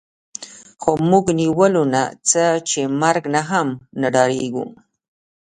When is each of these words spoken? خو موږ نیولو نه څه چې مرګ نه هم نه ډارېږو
خو 0.81 0.91
موږ 1.09 1.25
نیولو 1.39 1.83
نه 1.93 2.03
څه 2.29 2.43
چې 2.69 2.81
مرګ 3.01 3.23
نه 3.35 3.41
هم 3.49 3.67
نه 4.01 4.07
ډارېږو 4.13 4.65